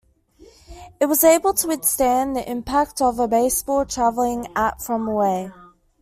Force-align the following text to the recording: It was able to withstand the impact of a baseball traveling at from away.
It 0.99 1.05
was 1.05 1.23
able 1.23 1.53
to 1.53 1.67
withstand 1.67 2.35
the 2.35 2.49
impact 2.51 3.03
of 3.03 3.19
a 3.19 3.27
baseball 3.27 3.85
traveling 3.85 4.47
at 4.55 4.81
from 4.81 5.07
away. 5.07 5.51